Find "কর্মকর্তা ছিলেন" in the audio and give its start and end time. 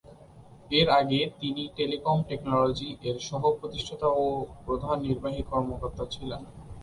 5.51-6.41